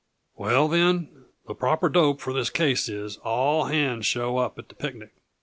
"Well, 0.35 0.67
then, 0.67 1.25
the 1.45 1.53
proper 1.53 1.87
dope 1.87 2.21
for 2.21 2.33
this 2.33 2.49
case 2.49 2.89
is, 2.89 3.17
all 3.17 3.65
hands 3.65 4.07
show 4.07 4.39
up 4.39 4.57
at 4.57 4.67
the 4.67 4.73
picnic." 4.73 5.11